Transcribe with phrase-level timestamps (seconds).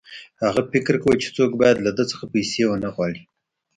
[0.45, 3.21] هغه فکر کاوه چې څوک باید له ده څخه پیسې ونه غواړي